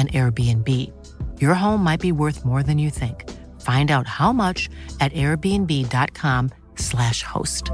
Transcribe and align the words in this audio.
an 0.00 0.08
Airbnb. 0.08 0.92
Your 1.40 1.54
home 1.54 1.84
might 1.84 2.00
be 2.00 2.12
worth 2.12 2.44
more 2.44 2.62
than 2.62 2.78
you 2.78 2.90
think. 2.90 3.24
Find 3.60 3.90
out 3.90 4.06
how 4.06 4.32
much 4.32 4.68
at 5.00 5.12
airbnb.com/slash 5.12 7.22
host. 7.22 7.70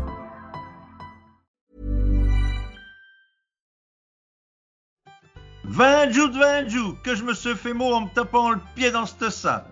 Vingt 5.64 6.12
jours 6.12 6.30
de 6.30 6.38
vingt 6.38 6.68
jours 6.68 6.96
que 7.02 7.14
je 7.14 7.24
me 7.24 7.34
suis 7.34 7.54
fait 7.54 7.72
mot 7.72 7.92
en 7.92 8.02
me 8.02 8.08
tapant 8.14 8.50
le 8.50 8.60
pied 8.74 8.90
dans 8.90 9.06
cette 9.06 9.30
salle. 9.30 9.64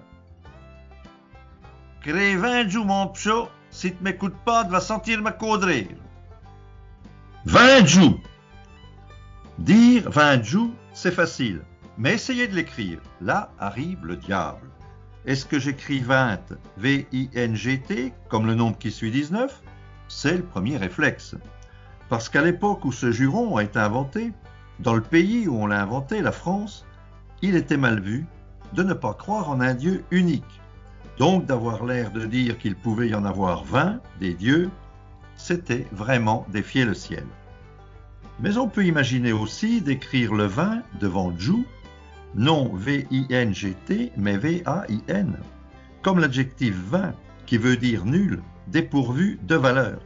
Crée 2.02 2.36
vingt 2.36 2.68
jours, 2.68 2.84
mon 2.84 3.08
pchot, 3.08 3.48
si 3.70 3.92
tu 3.92 4.02
m'écoutes 4.02 4.36
pas, 4.44 4.64
tu 4.64 4.70
vas 4.70 4.80
sentir 4.80 5.22
ma 5.22 5.32
caudrée. 5.32 5.88
Vingt 7.44 7.86
jours. 7.86 8.20
Dire 9.58 10.10
vingt 10.10 10.42
jours, 10.42 10.70
c'est 10.92 11.12
facile. 11.12 11.62
Mais 11.96 12.14
essayez 12.14 12.48
de 12.48 12.54
l'écrire. 12.54 12.98
Là 13.20 13.50
arrive 13.58 14.04
le 14.04 14.16
diable. 14.16 14.68
Est-ce 15.26 15.46
que 15.46 15.58
j'écris 15.58 16.00
20, 16.00 16.38
V-I-N-G-T, 16.76 18.12
comme 18.28 18.46
le 18.46 18.54
nombre 18.54 18.76
qui 18.78 18.90
suit 18.90 19.10
19 19.10 19.62
C'est 20.08 20.36
le 20.36 20.42
premier 20.42 20.76
réflexe. 20.76 21.36
Parce 22.08 22.28
qu'à 22.28 22.42
l'époque 22.42 22.84
où 22.84 22.92
ce 22.92 23.10
juron 23.10 23.56
a 23.56 23.62
été 23.62 23.78
inventé, 23.78 24.32
dans 24.80 24.94
le 24.94 25.00
pays 25.00 25.48
où 25.48 25.56
on 25.56 25.66
l'a 25.66 25.80
inventé, 25.80 26.20
la 26.20 26.32
France, 26.32 26.84
il 27.42 27.56
était 27.56 27.76
mal 27.76 28.00
vu 28.00 28.26
de 28.72 28.82
ne 28.82 28.92
pas 28.92 29.14
croire 29.14 29.48
en 29.50 29.60
un 29.60 29.74
Dieu 29.74 30.04
unique. 30.10 30.60
Donc 31.18 31.46
d'avoir 31.46 31.84
l'air 31.84 32.10
de 32.10 32.26
dire 32.26 32.58
qu'il 32.58 32.74
pouvait 32.74 33.08
y 33.08 33.14
en 33.14 33.24
avoir 33.24 33.64
20 33.64 34.00
des 34.18 34.34
dieux, 34.34 34.68
c'était 35.36 35.86
vraiment 35.92 36.44
défier 36.50 36.84
le 36.84 36.94
ciel. 36.94 37.24
Mais 38.40 38.56
on 38.56 38.68
peut 38.68 38.84
imaginer 38.84 39.32
aussi 39.32 39.80
d'écrire 39.80 40.34
le 40.34 40.46
vin 40.46 40.82
devant 41.00 41.32
Jou, 41.38 41.64
non 42.34 42.70
V-I-N-G-T, 42.74 44.12
mais 44.16 44.36
V-A-I-N, 44.36 45.36
comme 46.02 46.18
l'adjectif 46.18 46.74
vin, 46.74 47.14
qui 47.46 47.58
veut 47.58 47.76
dire 47.76 48.04
nul, 48.04 48.42
dépourvu 48.68 49.38
de 49.42 49.54
valeur, 49.54 50.00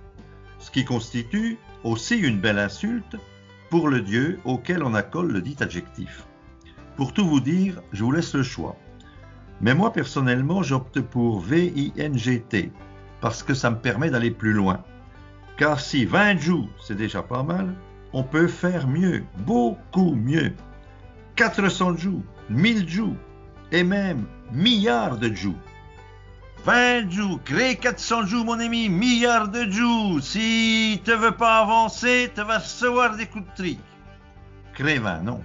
ce 0.59 0.71
qui 0.71 0.85
constitue 0.85 1.59
aussi 1.85 2.17
une 2.17 2.41
belle 2.41 2.59
insulte 2.59 3.17
pour 3.71 3.89
le 3.89 4.01
Dieu 4.01 4.39
auquel 4.45 4.83
on 4.83 4.95
accole 4.95 5.33
le 5.33 5.41
dit 5.41 5.57
adjectif. 5.61 6.25
Pour 6.97 7.13
tout 7.13 7.27
vous 7.27 7.41
dire, 7.41 7.81
je 7.93 8.03
vous 8.03 8.13
laisse 8.13 8.35
le 8.35 8.43
choix. 8.43 8.77
Mais 9.61 9.75
moi 9.75 9.93
personnellement, 9.93 10.63
j'opte 10.63 11.01
pour 11.01 11.41
V-I-N-G-T, 11.41 12.73
parce 13.21 13.43
que 13.43 13.55
ça 13.55 13.71
me 13.71 13.79
permet 13.79 14.11
d'aller 14.11 14.31
plus 14.31 14.53
loin. 14.53 14.83
Car 15.57 15.81
si 15.81 16.05
20 16.05 16.39
jours, 16.39 16.69
c'est 16.81 16.97
déjà 16.97 17.23
pas 17.23 17.43
mal, 17.43 17.75
on 18.13 18.23
peut 18.23 18.47
faire 18.47 18.87
mieux, 18.87 19.25
beaucoup 19.39 20.15
mieux. 20.15 20.53
400 21.39 21.97
jours, 21.97 22.23
1000 22.51 22.89
jours, 22.89 23.15
et 23.71 23.85
même 23.85 24.27
milliards 24.51 25.19
de 25.19 25.33
jours. 25.33 25.55
20 26.65 27.09
jours, 27.13 27.39
crée 27.45 27.77
400 27.77 28.27
jours, 28.27 28.45
mon 28.45 28.59
ami, 28.59 28.89
milliards 28.89 29.47
de 29.47 29.71
jours. 29.71 30.21
Si 30.21 31.01
tu 31.05 31.15
veux 31.15 31.31
pas 31.31 31.61
avancer, 31.61 32.33
tu 32.35 32.43
vas 32.43 32.59
recevoir 32.59 33.17
des 33.17 33.27
coups 33.27 33.45
de 33.45 33.55
trick. 33.55 33.81
Crée 34.75 34.99
20, 34.99 35.21
non. 35.21 35.41